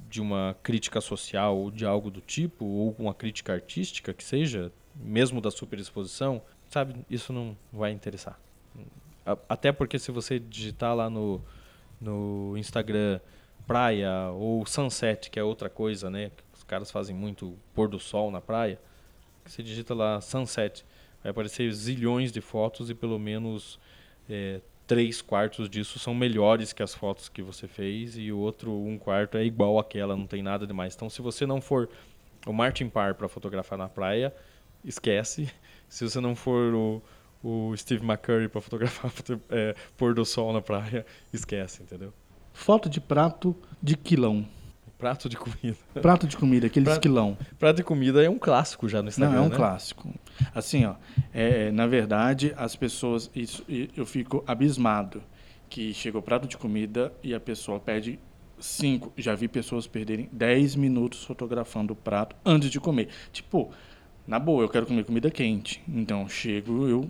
de 0.08 0.20
uma 0.20 0.56
crítica 0.62 1.00
social 1.00 1.56
ou 1.56 1.70
de 1.70 1.84
algo 1.84 2.10
do 2.10 2.20
tipo, 2.20 2.64
ou 2.64 2.94
uma 2.98 3.12
crítica 3.12 3.52
artística 3.52 4.14
que 4.14 4.24
seja, 4.24 4.72
mesmo 4.94 5.40
da 5.40 5.50
superexposição, 5.50 6.42
sabe, 6.68 6.94
isso 7.10 7.32
não 7.32 7.56
vai 7.72 7.90
interessar. 7.90 8.38
Até 9.48 9.72
porque 9.72 9.98
se 9.98 10.10
você 10.10 10.38
digitar 10.38 10.94
lá 10.94 11.08
no, 11.08 11.40
no 12.00 12.56
Instagram 12.56 13.20
praia 13.66 14.30
ou 14.30 14.64
sunset, 14.66 15.30
que 15.30 15.38
é 15.38 15.42
outra 15.44 15.70
coisa, 15.70 16.10
né? 16.10 16.30
Os 16.54 16.62
caras 16.62 16.90
fazem 16.90 17.14
muito 17.14 17.56
pôr 17.74 17.88
do 17.88 17.98
sol 17.98 18.30
na 18.30 18.40
praia. 18.40 18.78
Você 19.44 19.62
digita 19.62 19.94
lá 19.94 20.20
sunset, 20.20 20.84
vai 21.22 21.30
aparecer 21.30 21.72
zilhões 21.72 22.30
de 22.30 22.40
fotos 22.40 22.90
e 22.90 22.94
pelo 22.94 23.18
menos 23.18 23.78
é, 24.28 24.60
três 24.86 25.22
quartos 25.22 25.68
disso 25.68 25.98
são 25.98 26.14
melhores 26.14 26.72
que 26.72 26.82
as 26.82 26.94
fotos 26.94 27.28
que 27.28 27.42
você 27.42 27.66
fez 27.66 28.16
e 28.16 28.30
o 28.30 28.38
outro 28.38 28.72
um 28.72 28.98
quarto 28.98 29.36
é 29.36 29.44
igual 29.44 29.78
àquela, 29.78 30.16
não 30.16 30.26
tem 30.26 30.42
nada 30.42 30.66
demais. 30.66 30.94
Então, 30.94 31.08
se 31.08 31.22
você 31.22 31.46
não 31.46 31.60
for 31.60 31.88
o 32.46 32.52
Martin 32.52 32.88
Parr 32.88 33.14
para 33.14 33.28
fotografar 33.28 33.78
na 33.78 33.88
praia, 33.88 34.34
esquece. 34.84 35.50
Se 35.88 36.08
você 36.08 36.20
não 36.20 36.34
for 36.34 36.72
o, 36.72 37.02
o 37.42 37.76
Steve 37.76 38.02
McCurry 38.02 38.48
para 38.48 38.62
fotografar 38.62 39.12
é, 39.50 39.74
pôr 39.94 40.14
do 40.14 40.24
sol 40.24 40.50
na 40.50 40.62
praia, 40.62 41.04
esquece, 41.30 41.82
entendeu? 41.82 42.14
Foto 42.52 42.88
de 42.88 43.00
prato 43.00 43.56
de 43.82 43.96
quilão. 43.96 44.46
Prato 44.98 45.28
de 45.28 45.36
comida. 45.36 45.76
Prato 46.00 46.26
de 46.28 46.36
comida, 46.36 46.68
aquele 46.68 46.84
prato, 46.84 47.00
quilão. 47.00 47.36
Prato 47.58 47.76
de 47.76 47.82
comida 47.82 48.22
é 48.22 48.30
um 48.30 48.38
clássico 48.38 48.88
já 48.88 49.02
no 49.02 49.08
Instagram. 49.08 49.34
Não, 49.34 49.42
é 49.44 49.46
um 49.46 49.50
né? 49.50 49.56
clássico. 49.56 50.08
Assim, 50.54 50.84
ó, 50.84 50.94
é, 51.34 51.72
na 51.72 51.88
verdade, 51.88 52.54
as 52.56 52.76
pessoas. 52.76 53.28
Isso, 53.34 53.64
eu 53.68 54.06
fico 54.06 54.44
abismado 54.46 55.20
que 55.68 55.92
chega 55.92 56.18
o 56.18 56.22
prato 56.22 56.46
de 56.46 56.56
comida 56.56 57.12
e 57.20 57.34
a 57.34 57.40
pessoa 57.40 57.80
pede 57.80 58.20
cinco. 58.60 59.12
Já 59.16 59.34
vi 59.34 59.48
pessoas 59.48 59.88
perderem 59.88 60.28
10 60.30 60.76
minutos 60.76 61.24
fotografando 61.24 61.94
o 61.94 61.96
prato 61.96 62.36
antes 62.44 62.70
de 62.70 62.78
comer. 62.78 63.08
Tipo, 63.32 63.72
na 64.24 64.38
boa, 64.38 64.62
eu 64.62 64.68
quero 64.68 64.86
comer 64.86 65.04
comida 65.04 65.30
quente. 65.30 65.82
Então, 65.88 66.28
chego 66.28 66.86
eu 66.86 67.08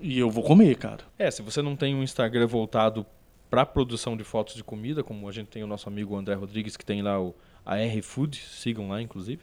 e 0.00 0.18
eu 0.18 0.30
vou 0.30 0.44
comer, 0.44 0.76
cara. 0.76 1.00
É, 1.18 1.30
se 1.30 1.42
você 1.42 1.60
não 1.60 1.74
tem 1.74 1.94
um 1.94 2.02
Instagram 2.02 2.46
voltado 2.46 3.04
para 3.50 3.64
produção 3.64 4.16
de 4.16 4.24
fotos 4.24 4.54
de 4.54 4.64
comida, 4.64 5.02
como 5.02 5.28
a 5.28 5.32
gente 5.32 5.48
tem 5.48 5.62
o 5.62 5.66
nosso 5.66 5.88
amigo 5.88 6.16
André 6.16 6.34
Rodrigues, 6.34 6.76
que 6.76 6.84
tem 6.84 7.02
lá 7.02 7.20
o 7.20 7.34
AR 7.64 8.02
Food, 8.02 8.36
sigam 8.36 8.88
lá, 8.88 9.00
inclusive, 9.00 9.42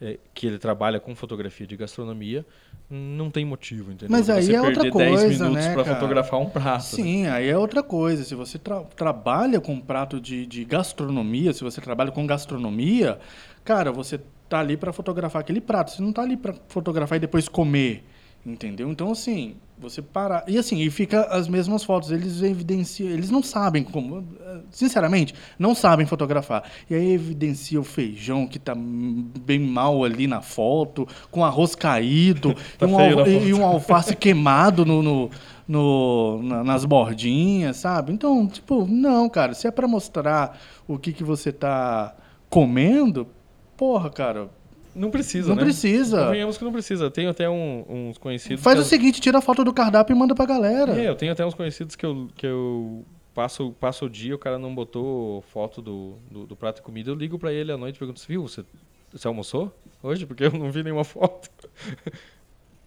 é, 0.00 0.18
que 0.34 0.46
ele 0.46 0.58
trabalha 0.58 1.00
com 1.00 1.14
fotografia 1.14 1.66
de 1.66 1.76
gastronomia, 1.76 2.44
não 2.90 3.30
tem 3.30 3.44
motivo, 3.44 3.90
entendeu? 3.90 4.10
Mas 4.10 4.28
aí 4.28 4.44
você 4.44 4.54
é 4.54 4.60
outra 4.60 4.90
coisa, 4.90 5.28
10 5.28 5.40
minutos 5.40 5.64
né, 5.64 5.72
para 5.74 5.84
fotografar 5.84 6.40
um 6.40 6.50
prato. 6.50 6.96
Né? 6.96 7.02
Sim, 7.02 7.22
né? 7.22 7.30
aí 7.30 7.48
é 7.48 7.56
outra 7.56 7.82
coisa. 7.82 8.24
Se 8.24 8.34
você 8.34 8.58
tra 8.58 8.80
trabalha 8.80 9.60
com 9.60 9.80
prato 9.80 10.20
de, 10.20 10.44
de 10.46 10.64
gastronomia, 10.64 11.52
se 11.52 11.62
você 11.62 11.80
trabalha 11.80 12.10
com 12.10 12.26
gastronomia, 12.26 13.18
cara, 13.64 13.90
você 13.90 14.20
tá 14.48 14.60
ali 14.60 14.76
para 14.76 14.92
fotografar 14.92 15.40
aquele 15.40 15.60
prato. 15.60 15.92
Você 15.92 16.02
não 16.02 16.12
tá 16.12 16.22
ali 16.22 16.36
para 16.36 16.54
fotografar 16.68 17.16
e 17.16 17.20
depois 17.20 17.48
comer. 17.48 18.04
Entendeu? 18.46 18.90
Então, 18.90 19.10
assim, 19.10 19.54
você 19.78 20.02
parar. 20.02 20.44
E 20.46 20.58
assim, 20.58 20.80
e 20.82 20.90
fica 20.90 21.22
as 21.24 21.48
mesmas 21.48 21.82
fotos. 21.82 22.10
Eles 22.10 22.42
evidenciam. 22.42 23.08
Eles 23.08 23.30
não 23.30 23.42
sabem 23.42 23.82
como. 23.82 24.22
Sinceramente, 24.70 25.34
não 25.58 25.74
sabem 25.74 26.04
fotografar. 26.04 26.62
E 26.90 26.94
aí 26.94 27.12
evidencia 27.12 27.80
o 27.80 27.84
feijão 27.84 28.46
que 28.46 28.58
tá 28.58 28.74
bem 28.76 29.58
mal 29.58 30.04
ali 30.04 30.26
na 30.26 30.42
foto, 30.42 31.08
com 31.30 31.42
arroz 31.42 31.74
caído, 31.74 32.54
tá 32.78 32.86
e, 32.86 32.90
um 32.90 32.98
al, 32.98 33.26
e, 33.28 33.54
um 33.54 33.64
alface 33.64 34.14
queimado 34.14 34.84
no, 34.84 35.02
no, 35.02 35.30
no 35.66 36.42
na, 36.42 36.62
nas 36.62 36.84
bordinhas, 36.84 37.78
sabe? 37.78 38.12
Então, 38.12 38.46
tipo, 38.46 38.86
não, 38.86 39.26
cara. 39.30 39.54
Se 39.54 39.66
é 39.66 39.70
para 39.70 39.88
mostrar 39.88 40.60
o 40.86 40.98
que, 40.98 41.14
que 41.14 41.24
você 41.24 41.50
tá 41.50 42.14
comendo, 42.50 43.26
porra, 43.74 44.10
cara 44.10 44.50
não 44.94 45.10
precisa, 45.10 45.48
Não 45.48 45.56
né? 45.56 45.62
precisa. 45.62 46.24
Convenhamos 46.24 46.56
que 46.58 46.64
não 46.64 46.72
precisa. 46.72 47.10
Tenho 47.10 47.30
até 47.30 47.48
um, 47.48 47.84
uns 47.88 48.18
conhecidos. 48.18 48.62
Faz 48.62 48.78
o 48.78 48.84
seguinte, 48.84 49.20
tira 49.20 49.38
a 49.38 49.40
foto 49.40 49.64
do 49.64 49.72
cardápio 49.72 50.14
e 50.14 50.18
manda 50.18 50.34
pra 50.34 50.46
galera. 50.46 50.98
É, 51.00 51.08
eu 51.08 51.14
tenho 51.14 51.32
até 51.32 51.44
uns 51.44 51.54
conhecidos 51.54 51.96
que 51.96 52.04
eu, 52.06 52.28
que 52.36 52.46
eu 52.46 53.04
passo, 53.34 53.72
passo 53.80 54.06
o 54.06 54.10
dia, 54.10 54.34
o 54.34 54.38
cara 54.38 54.58
não 54.58 54.74
botou 54.74 55.42
foto 55.52 55.82
do, 55.82 56.14
do, 56.30 56.46
do 56.46 56.56
prato 56.56 56.76
de 56.76 56.82
comida. 56.82 57.10
Eu 57.10 57.14
ligo 57.14 57.38
pra 57.38 57.52
ele 57.52 57.72
à 57.72 57.76
noite 57.76 57.96
e 57.96 57.98
pergunto: 57.98 58.22
viu, 58.26 58.42
você, 58.46 58.64
você 59.12 59.26
almoçou 59.26 59.74
hoje? 60.02 60.24
Porque 60.26 60.44
eu 60.44 60.52
não 60.52 60.70
vi 60.70 60.82
nenhuma 60.82 61.04
foto. 61.04 61.50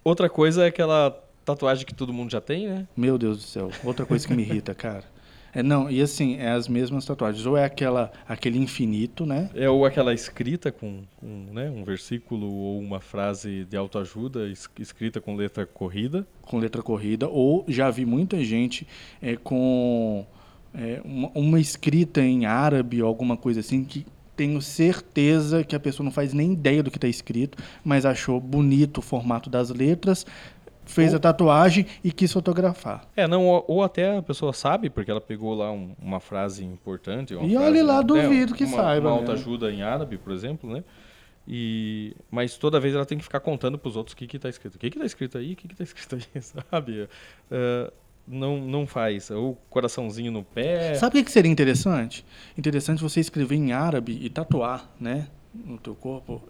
Outra 0.04 0.30
coisa 0.30 0.64
é 0.64 0.68
aquela 0.68 1.12
tatuagem 1.44 1.86
que 1.86 1.94
todo 1.94 2.14
mundo 2.14 2.32
já 2.32 2.42
tem, 2.42 2.68
né? 2.68 2.88
Meu 2.96 3.18
Deus 3.18 3.38
do 3.38 3.44
céu. 3.44 3.70
Outra 3.84 4.06
coisa 4.06 4.28
que 4.28 4.34
me 4.34 4.44
irrita, 4.44 4.74
cara. 4.74 5.04
É, 5.58 5.64
não, 5.64 5.90
e 5.90 6.04
assim, 6.04 6.36
é 6.36 6.52
as 6.52 6.68
mesmas 6.68 7.04
tatuagens. 7.04 7.44
Ou 7.48 7.58
é 7.58 7.66
aquela, 7.66 8.12
aquele 8.28 8.60
infinito, 8.60 9.26
né? 9.26 9.50
É 9.56 9.68
ou 9.68 9.86
aquela 9.86 10.14
escrita 10.14 10.72
com, 10.72 11.02
com 11.16 11.48
né, 11.52 11.68
um 11.68 11.84
versículo 11.84 12.48
ou 12.48 12.80
uma 12.80 13.00
frase 13.00 13.66
de 13.66 13.76
autoajuda 13.76 14.48
escrita 14.78 15.20
com 15.20 15.36
letra 15.36 15.66
corrida. 15.66 16.28
Com 16.44 16.60
letra 16.60 16.84
corrida. 16.84 17.28
Ou 17.28 17.66
já 17.68 17.90
vi 17.90 18.06
muita 18.06 18.44
gente 18.44 18.86
é, 19.20 19.36
com 19.36 20.28
é, 20.76 21.02
uma, 21.04 21.32
uma 21.34 21.60
escrita 21.60 22.22
em 22.22 22.46
árabe 22.46 23.02
ou 23.02 23.08
alguma 23.08 23.36
coisa 23.36 23.62
assim 23.62 23.84
que 23.84 24.06
tenho 24.36 24.62
certeza 24.62 25.64
que 25.64 25.76
a 25.76 25.80
pessoa 25.80 26.06
não 26.06 26.12
faz 26.12 26.32
nem 26.32 26.54
ideia 26.54 26.84
do 26.84 26.92
que 26.92 26.98
está 26.98 27.08
escrito, 27.08 27.58
mas 27.84 28.06
achou 28.06 28.40
bonito 28.40 29.00
o 29.00 29.02
formato 29.02 29.50
das 29.50 29.72
letras, 29.72 30.24
fez 30.88 31.12
ou, 31.12 31.18
a 31.18 31.20
tatuagem 31.20 31.86
e 32.04 32.12
quis 32.12 32.32
fotografar. 32.32 33.08
É, 33.16 33.28
não, 33.28 33.46
ou, 33.46 33.66
ou, 33.68 33.84
até 33.84 34.18
a 34.18 34.22
pessoa 34.22 34.54
sabe, 34.54 34.90
porque 34.90 35.12
ela 35.12 35.22
pegou 35.22 35.54
lá 35.54 35.72
um, 35.72 35.96
uma 36.02 36.20
frase 36.20 36.64
importante. 36.66 37.36
Uma 37.36 37.46
e 37.46 37.52
frase, 37.52 37.66
olha 37.66 37.84
lá, 37.84 37.98
né, 37.98 38.04
duvido 38.04 38.56
que 38.56 38.66
uma, 38.66 38.78
saiba. 38.78 39.14
Uma 39.14 39.34
ajuda 39.34 39.72
em 39.72 39.82
árabe, 39.84 40.18
por 40.18 40.34
exemplo, 40.34 40.72
né? 40.72 40.84
E, 41.48 42.14
mas 42.30 42.58
toda 42.58 42.80
vez 42.80 42.94
ela 42.94 43.06
tem 43.06 43.18
que 43.18 43.24
ficar 43.24 43.40
contando 43.40 43.78
para 43.78 43.88
os 43.88 43.96
outros 43.96 44.14
o 44.14 44.18
que 44.18 44.36
está 44.36 44.50
escrito. 44.50 44.76
O 44.76 44.80
que 44.80 44.88
está 44.88 45.06
escrito 45.06 45.38
aí? 45.38 45.54
O 45.54 45.56
que 45.56 45.68
está 45.68 45.84
escrito 45.84 46.16
aí? 46.16 46.42
Sabe? 46.42 47.04
Uh, 47.04 47.92
não, 48.28 48.58
não 48.58 48.86
faz. 48.86 49.32
Ou 49.32 49.58
coraçãozinho 49.70 50.32
no 50.32 50.44
pé. 50.44 50.96
Sabe 50.96 51.20
o 51.20 51.24
que 51.24 51.32
seria 51.32 51.52
interessante? 51.52 52.26
Interessante 52.58 53.02
você 53.02 53.22
escrever 53.22 53.56
em 53.56 53.72
árabe 53.72 54.20
e 54.22 54.30
tatuar, 54.30 54.90
né? 55.00 55.28
No 55.66 55.78
teu 55.78 55.96
corpo 55.96 56.42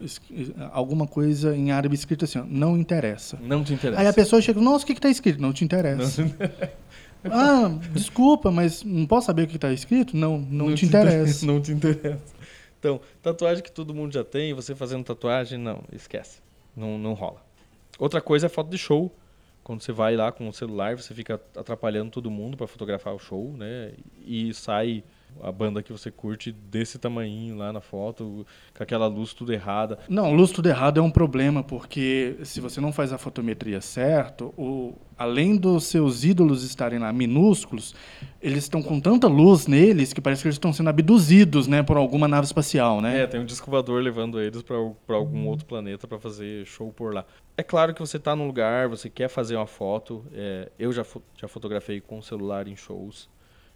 alguma 0.71 1.07
coisa 1.07 1.55
em 1.55 1.71
árabe 1.71 1.95
escrito 1.95 2.25
assim, 2.25 2.39
ó, 2.39 2.43
não 2.47 2.77
interessa. 2.77 3.37
Não 3.41 3.63
te 3.63 3.73
interessa. 3.73 4.01
Aí 4.01 4.07
a 4.07 4.13
pessoa 4.13 4.41
chega, 4.41 4.59
nossa, 4.59 4.83
o 4.83 4.87
que 4.87 4.93
está 4.93 5.09
escrito? 5.09 5.41
Não 5.41 5.53
te 5.53 5.63
interessa. 5.63 6.21
Não 6.21 6.29
te 6.29 6.35
interessa. 6.35 6.73
ah, 7.25 7.69
desculpa, 7.93 8.51
mas 8.51 8.83
não 8.83 9.05
posso 9.05 9.27
saber 9.27 9.43
o 9.43 9.47
que 9.47 9.55
está 9.55 9.71
escrito? 9.71 10.15
Não, 10.15 10.37
não, 10.37 10.67
não 10.67 10.75
te, 10.75 10.79
te 10.79 10.85
interessa. 10.85 11.15
interessa. 11.15 11.45
Não 11.47 11.61
te 11.61 11.71
interessa. 11.71 12.37
Então, 12.79 13.01
tatuagem 13.21 13.63
que 13.63 13.71
todo 13.71 13.93
mundo 13.93 14.13
já 14.13 14.23
tem, 14.23 14.53
você 14.53 14.75
fazendo 14.75 15.03
tatuagem, 15.03 15.57
não, 15.57 15.83
esquece. 15.91 16.39
Não, 16.75 16.97
não 16.97 17.13
rola. 17.13 17.41
Outra 17.97 18.21
coisa 18.21 18.45
é 18.45 18.49
foto 18.49 18.69
de 18.69 18.77
show. 18.77 19.11
Quando 19.63 19.81
você 19.81 19.91
vai 19.91 20.15
lá 20.15 20.31
com 20.31 20.47
o 20.47 20.53
celular, 20.53 20.95
você 20.95 21.13
fica 21.13 21.41
atrapalhando 21.55 22.11
todo 22.11 22.29
mundo 22.29 22.55
para 22.55 22.67
fotografar 22.67 23.13
o 23.13 23.19
show, 23.19 23.51
né? 23.57 23.93
E 24.23 24.53
sai 24.53 25.03
a 25.41 25.51
banda 25.51 25.83
que 25.83 25.91
você 25.91 26.09
curte 26.09 26.51
desse 26.51 26.97
tamanho 26.97 27.55
lá 27.55 27.71
na 27.71 27.81
foto, 27.81 28.45
com 28.75 28.83
aquela 28.83 29.07
luz 29.07 29.33
tudo 29.33 29.53
errada. 29.53 29.99
Não, 30.09 30.33
luz 30.33 30.51
tudo 30.51 30.67
errado 30.67 30.99
é 30.99 31.03
um 31.03 31.11
problema, 31.11 31.63
porque 31.63 32.37
se 32.43 32.59
você 32.59 32.81
não 32.81 32.91
faz 32.91 33.13
a 33.13 33.17
fotometria 33.17 33.81
certo, 33.81 34.53
o, 34.57 34.95
além 35.17 35.55
dos 35.55 35.85
seus 35.85 36.23
ídolos 36.23 36.63
estarem 36.63 36.99
lá 36.99 37.11
minúsculos, 37.11 37.95
eles 38.41 38.63
estão 38.63 38.81
com 38.81 38.99
tanta 38.99 39.27
luz 39.27 39.67
neles 39.67 40.13
que 40.13 40.21
parece 40.21 40.41
que 40.41 40.47
eles 40.47 40.55
estão 40.55 40.73
sendo 40.73 40.89
abduzidos, 40.89 41.67
né, 41.67 41.83
por 41.83 41.97
alguma 41.97 42.27
nave 42.27 42.45
espacial, 42.45 43.01
né? 43.01 43.21
É, 43.21 43.27
tem 43.27 43.39
um 43.39 43.45
descovador 43.45 44.01
levando 44.01 44.39
eles 44.39 44.61
para 44.61 45.15
algum 45.15 45.47
outro 45.47 45.65
planeta 45.65 46.07
para 46.07 46.19
fazer 46.19 46.65
show 46.65 46.91
por 46.91 47.13
lá. 47.13 47.25
É 47.55 47.63
claro 47.63 47.93
que 47.93 47.99
você 47.99 48.17
está 48.17 48.35
num 48.35 48.45
lugar, 48.45 48.87
você 48.87 49.09
quer 49.09 49.27
fazer 49.27 49.55
uma 49.55 49.65
foto. 49.65 50.23
É, 50.31 50.71
eu 50.77 50.93
já, 50.93 51.03
fo 51.03 51.21
já 51.35 51.47
fotografei 51.47 51.99
com 51.99 52.19
o 52.19 52.23
celular 52.23 52.67
em 52.67 52.75
shows. 52.75 53.27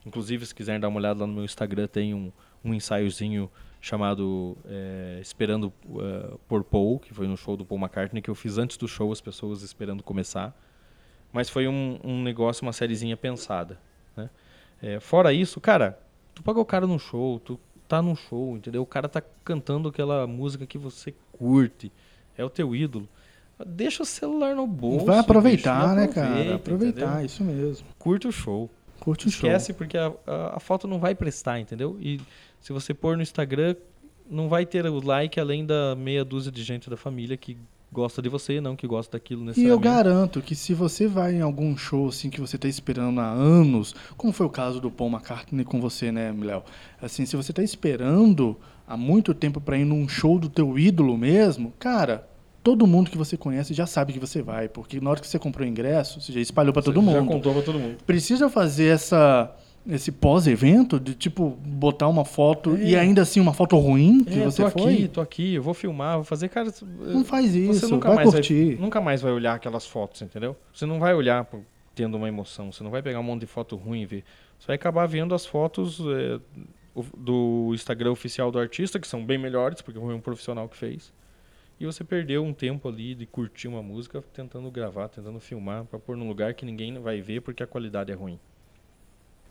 Inclusive, 0.06 0.46
se 0.46 0.56
quiserem 0.56 0.80
dar 0.80 0.88
uma 0.88 0.98
olhada 0.98 1.22
lá 1.22 1.28
no 1.28 1.34
meu 1.34 1.46
Instagram, 1.46 1.88
tem 1.88 2.14
um, 2.14 2.32
um 2.64 2.74
ensaiozinho 2.74 3.50
chamado 3.80 4.58
é, 4.66 5.20
Esperando 5.22 5.74
uh, 5.86 6.40
por 6.48 6.64
Paul, 6.64 7.00
que 7.00 7.14
foi 7.14 7.28
no 7.28 7.36
show 7.36 7.58
do 7.58 7.66
Paul 7.66 7.80
McCartney, 7.80 8.22
que 8.22 8.30
eu 8.30 8.36
fiz 8.36 8.58
antes 8.58 8.78
do 8.78 8.88
show, 8.88 9.12
as 9.12 9.20
pessoas 9.20 9.64
esperando 9.64 10.04
começar. 10.04 10.56
Mas 11.34 11.50
foi 11.50 11.68
um, 11.68 12.00
um 12.04 12.22
negócio, 12.22 12.64
uma 12.64 12.74
sériezinha 12.74 13.18
pensada. 13.18 13.80
Né? 14.16 14.30
É, 14.82 15.00
fora 15.00 15.34
isso, 15.34 15.60
cara, 15.60 16.00
tu 16.36 16.44
paga 16.44 16.60
o 16.60 16.66
cara 16.66 16.86
no 16.86 17.00
show, 17.00 17.40
tu 17.40 17.60
tá 17.88 18.02
num 18.02 18.16
show, 18.16 18.56
entendeu? 18.56 18.82
O 18.82 18.86
cara 18.86 19.10
tá 19.10 19.22
cantando 19.44 19.90
aquela 19.90 20.28
música 20.28 20.66
que 20.66 20.78
você 20.78 21.14
curte, 21.32 21.92
é 22.38 22.46
o 22.46 22.50
teu 22.50 22.76
ídolo. 22.76 23.08
Deixa 23.66 24.02
o 24.02 24.06
celular 24.06 24.56
no 24.56 24.66
bolso. 24.66 25.06
Vai 25.06 25.20
aproveitar, 25.20 25.84
bicho, 25.84 25.96
né, 25.96 26.08
cara? 26.08 26.56
Aproveitar, 26.56 27.08
entendeu? 27.08 27.26
isso 27.26 27.44
mesmo. 27.44 27.88
Curte 28.00 28.28
o 28.28 28.32
show. 28.32 28.70
Curte 29.02 29.26
o 29.26 29.30
Esquece 29.30 29.68
show. 29.68 29.76
porque 29.76 29.98
a, 29.98 30.14
a, 30.28 30.58
a, 30.58 30.60
foto 30.60 30.88
não 30.88 31.00
vai 31.00 31.16
prestar, 31.16 31.60
entendeu? 31.60 31.98
E 32.00 32.22
se 32.60 32.72
você 32.72 32.94
pôr 32.94 33.18
no 33.18 33.24
Instagram, 33.24 33.76
não 34.30 34.48
vai 34.48 34.64
ter 34.64 34.86
o 34.86 35.04
like 35.04 35.40
além 35.40 35.66
da 35.66 35.96
meia 35.96 36.24
dúzia 36.24 36.52
de 36.52 36.62
gente 36.62 36.88
da 36.88 36.96
família 36.96 37.36
que 37.36 37.58
gosta 37.92 38.22
de 38.22 38.30
você, 38.30 38.62
não 38.62 38.76
que 38.76 38.86
gosta 38.86 39.18
daquilo 39.18 39.44
necessariamente. 39.44 39.86
E 39.86 39.90
eu 39.90 39.94
garanto 39.94 40.40
que 40.40 40.54
se 40.54 40.76
você 40.76 41.08
vai 41.08 41.34
em 41.34 41.42
algum 41.42 41.76
show 41.76 42.10
assim 42.10 42.30
que 42.30 42.40
você 42.40 42.58
está 42.58 42.68
esperando 42.68 43.20
há 43.20 43.28
anos, 43.28 43.96
como 44.16 44.32
foi 44.32 44.46
o 44.46 44.50
caso 44.52 44.80
do 44.80 44.92
Paul 44.92 45.10
McCartney 45.10 45.66
com 45.66 45.82
você, 45.82 46.12
né, 46.12 46.32
Léo? 46.40 46.64
Assim, 47.02 47.26
se 47.26 47.36
você 47.36 47.52
está 47.52 47.64
esperando 47.64 48.56
há 48.88 48.96
muito 48.96 49.34
tempo 49.34 49.60
para 49.60 49.80
ir 49.80 49.86
num 49.86 50.08
show 50.08 50.38
do 50.38 50.48
teu 50.48 50.78
ídolo 50.78 51.18
mesmo, 51.18 51.74
cara, 51.80 52.30
todo 52.64 52.86
mundo 52.88 53.10
que 53.10 53.18
você 53.18 53.38
conhece 53.38 53.74
já 53.74 53.86
sabe 53.86 54.14
que 54.14 54.20
você 54.20 54.42
vai, 54.42 54.70
porque 54.70 55.00
na 55.00 55.10
hora 55.10 55.20
que 55.20 55.28
você 55.28 55.40
comprou 55.40 55.66
o 55.66 55.70
ingresso, 55.70 56.22
você 56.22 56.32
já 56.32 56.40
espalhou 56.40 56.74
para 56.74 56.82
todo 56.82 57.02
mundo. 57.02 57.20
Já 57.20 57.26
contou 57.26 57.54
para 57.54 57.62
todo 57.62 57.80
mundo. 57.80 57.98
Precisa 58.06 58.50
fazer 58.50 58.88
essa 58.88 59.56
esse 59.88 60.12
pós-evento 60.12 61.00
de 61.00 61.16
tipo 61.16 61.58
botar 61.66 62.08
uma 62.08 62.24
foto 62.24 62.76
é. 62.76 62.90
e 62.90 62.96
ainda 62.96 63.24
assim 63.24 63.40
uma 63.40 63.52
foto 63.52 63.76
ruim 63.80 64.24
que 64.24 64.40
é, 64.40 64.46
você 64.46 64.62
tô 64.62 64.70
foi? 64.70 64.94
aqui, 64.94 65.08
tô 65.08 65.22
aqui, 65.22 65.56
eu 65.56 65.64
vou 65.64 65.74
filmar, 65.74 66.18
vou 66.18 66.24
fazer, 66.24 66.50
cara, 66.50 66.72
não 67.00 67.26
faz 67.26 67.56
isso, 67.56 67.80
você 67.80 67.88
nunca 67.88 68.10
vai 68.10 68.18
mais 68.18 68.30
curtir. 68.30 68.76
Vai, 68.76 68.84
nunca 68.84 69.02
mais 69.02 69.22
vai 69.24 69.32
olhar 69.32 69.56
aquelas 69.56 69.88
fotos, 69.88 70.22
entendeu? 70.22 70.56
Você 70.72 70.86
não 70.86 71.00
vai 71.00 71.16
olhar 71.16 71.48
tendo 71.96 72.16
uma 72.18 72.28
emoção. 72.28 72.72
Você 72.72 72.84
não 72.84 72.92
vai 72.92 73.02
pegar 73.02 73.20
um 73.20 73.24
monte 73.24 73.42
de 73.42 73.48
foto 73.48 73.76
ruim 73.76 74.02
e 74.02 74.06
ver. 74.06 74.24
Você 74.58 74.68
vai 74.68 74.76
acabar 74.76 75.06
vendo 75.08 75.34
as 75.34 75.46
fotos 75.46 76.00
é, 76.00 76.40
do 77.18 77.72
Instagram 77.74 78.12
oficial 78.12 78.52
do 78.52 78.60
artista, 78.60 79.00
que 79.00 79.08
são 79.08 79.26
bem 79.26 79.38
melhores, 79.38 79.82
porque 79.82 80.00
foi 80.00 80.14
um 80.14 80.22
profissional 80.22 80.68
que 80.68 80.78
fez. 80.78 81.14
E 81.82 81.86
você 81.88 82.04
perdeu 82.04 82.46
um 82.46 82.54
tempo 82.54 82.88
ali 82.88 83.16
de 83.16 83.26
curtir 83.26 83.68
uma 83.68 83.82
música 83.82 84.24
tentando 84.32 84.70
gravar, 84.70 85.10
tentando 85.10 85.40
filmar, 85.40 85.84
para 85.84 85.98
pôr 85.98 86.16
num 86.16 86.28
lugar 86.28 86.54
que 86.54 86.64
ninguém 86.64 86.94
vai 87.00 87.22
ver 87.22 87.42
porque 87.42 87.64
a 87.64 87.66
qualidade 87.66 88.12
é 88.12 88.14
ruim. 88.14 88.40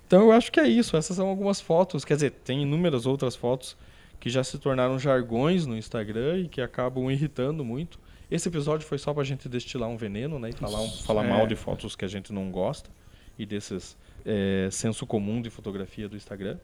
Então 0.06 0.22
eu 0.22 0.30
acho 0.30 0.52
que 0.52 0.60
é 0.60 0.68
isso. 0.68 0.96
Essas 0.96 1.16
são 1.16 1.26
algumas 1.26 1.60
fotos. 1.60 2.04
Quer 2.04 2.14
dizer, 2.14 2.30
tem 2.30 2.62
inúmeras 2.62 3.04
outras 3.04 3.34
fotos 3.34 3.76
que 4.20 4.30
já 4.30 4.44
se 4.44 4.60
tornaram 4.60 4.96
jargões 4.96 5.66
no 5.66 5.76
Instagram 5.76 6.38
e 6.38 6.48
que 6.48 6.60
acabam 6.60 7.10
irritando 7.10 7.64
muito. 7.64 7.98
Esse 8.30 8.48
episódio 8.48 8.86
foi 8.86 8.98
só 8.98 9.12
para 9.12 9.22
a 9.22 9.26
gente 9.26 9.48
destilar 9.48 9.88
um 9.88 9.96
veneno, 9.96 10.38
né? 10.38 10.50
E 10.50 10.52
falar, 10.52 10.82
um, 10.82 10.88
falar 10.88 11.24
é. 11.24 11.28
mal 11.28 11.48
de 11.48 11.56
fotos 11.56 11.96
que 11.96 12.04
a 12.04 12.08
gente 12.08 12.32
não 12.32 12.48
gosta 12.52 12.90
e 13.36 13.44
desses 13.44 13.96
é, 14.24 14.68
senso 14.70 15.04
comum 15.04 15.42
de 15.42 15.50
fotografia 15.50 16.08
do 16.08 16.14
Instagram. 16.14 16.58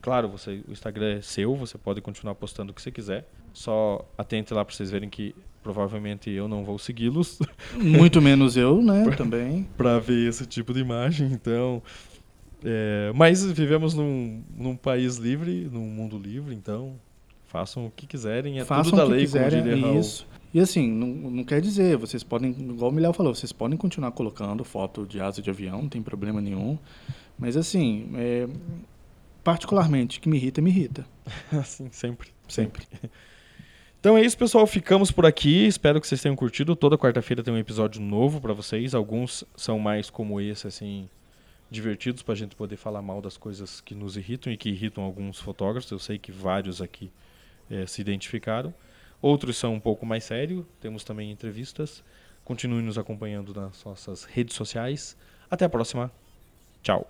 Claro, 0.00 0.30
você, 0.30 0.64
o 0.66 0.72
Instagram 0.72 1.18
é 1.18 1.20
seu, 1.20 1.54
você 1.54 1.76
pode 1.76 2.00
continuar 2.00 2.34
postando 2.36 2.72
o 2.72 2.74
que 2.74 2.80
você 2.80 2.90
quiser. 2.90 3.28
Só 3.54 4.04
atente 4.18 4.52
lá 4.52 4.62
para 4.62 4.74
vocês 4.74 4.90
verem 4.90 5.08
que 5.08 5.34
provavelmente 5.62 6.28
eu 6.28 6.46
não 6.46 6.62
vou 6.62 6.78
segui-los. 6.78 7.38
Muito 7.74 8.20
menos 8.20 8.56
eu, 8.56 8.82
né? 8.82 9.04
pra, 9.04 9.16
também. 9.16 9.66
Para 9.78 9.98
ver 9.98 10.28
esse 10.28 10.44
tipo 10.44 10.74
de 10.74 10.80
imagem. 10.80 11.32
Então, 11.32 11.82
é, 12.62 13.10
mas 13.14 13.44
vivemos 13.44 13.94
num, 13.94 14.42
num 14.54 14.76
país 14.76 15.16
livre, 15.16 15.68
num 15.72 15.86
mundo 15.86 16.18
livre, 16.18 16.54
então 16.54 16.96
façam 17.46 17.86
o 17.86 17.90
que 17.90 18.06
quiserem, 18.06 18.58
é 18.58 18.64
façam 18.64 18.90
tudo 18.90 18.96
da 18.96 19.04
lei, 19.04 19.20
quiserem, 19.20 19.62
como 19.62 19.74
diria 19.74 19.98
Isso. 19.98 20.26
E 20.52 20.60
assim, 20.60 20.90
não, 20.90 21.08
não 21.08 21.44
quer 21.44 21.60
dizer, 21.60 21.96
vocês 21.96 22.22
podem, 22.22 22.50
igual 22.50 22.90
o 22.90 22.94
Milhão 22.94 23.12
falou, 23.12 23.34
vocês 23.34 23.52
podem 23.52 23.76
continuar 23.76 24.12
colocando 24.12 24.62
foto 24.64 25.06
de 25.06 25.20
asa 25.20 25.40
de 25.40 25.50
avião, 25.50 25.82
não 25.82 25.88
tem 25.88 26.02
problema 26.02 26.40
nenhum. 26.40 26.78
Mas 27.38 27.56
assim, 27.56 28.10
é, 28.14 28.48
particularmente, 29.42 30.20
que 30.20 30.28
me 30.28 30.36
irrita, 30.36 30.60
me 30.60 30.70
irrita. 30.70 31.06
assim, 31.52 31.88
sempre, 31.90 32.28
sempre. 32.48 32.86
Então 34.04 34.18
é 34.18 34.22
isso, 34.22 34.36
pessoal. 34.36 34.66
Ficamos 34.66 35.10
por 35.10 35.24
aqui. 35.24 35.66
Espero 35.66 35.98
que 35.98 36.06
vocês 36.06 36.20
tenham 36.20 36.36
curtido. 36.36 36.76
Toda 36.76 36.98
quarta-feira 36.98 37.42
tem 37.42 37.54
um 37.54 37.56
episódio 37.56 38.02
novo 38.02 38.38
para 38.38 38.52
vocês. 38.52 38.94
Alguns 38.94 39.44
são 39.56 39.78
mais 39.78 40.10
como 40.10 40.38
esse, 40.38 40.66
assim, 40.66 41.08
divertidos 41.70 42.22
para 42.22 42.34
a 42.34 42.36
gente 42.36 42.54
poder 42.54 42.76
falar 42.76 43.00
mal 43.00 43.22
das 43.22 43.38
coisas 43.38 43.80
que 43.80 43.94
nos 43.94 44.18
irritam 44.18 44.52
e 44.52 44.58
que 44.58 44.68
irritam 44.68 45.02
alguns 45.02 45.40
fotógrafos. 45.40 45.90
Eu 45.90 45.98
sei 45.98 46.18
que 46.18 46.30
vários 46.30 46.82
aqui 46.82 47.10
é, 47.70 47.86
se 47.86 48.02
identificaram. 48.02 48.74
Outros 49.22 49.56
são 49.56 49.72
um 49.72 49.80
pouco 49.80 50.04
mais 50.04 50.24
sérios. 50.24 50.66
Temos 50.82 51.02
também 51.02 51.30
entrevistas. 51.30 52.04
Continue 52.44 52.82
nos 52.82 52.98
acompanhando 52.98 53.54
nas 53.54 53.82
nossas 53.86 54.24
redes 54.24 54.54
sociais. 54.54 55.16
Até 55.50 55.64
a 55.64 55.68
próxima. 55.70 56.12
Tchau. 56.82 57.08